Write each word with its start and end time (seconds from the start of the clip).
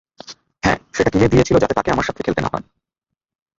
হ্যাঁ, 0.63 0.79
সেটা 0.93 1.09
কিনে 1.09 1.27
দিয়েছিল 1.27 1.55
যাতে 1.59 1.73
তাকে 1.75 1.89
আমার 1.91 2.07
সাথে 2.07 2.21
খেলতে 2.25 2.41
না 2.41 2.49
হয়। 2.53 2.65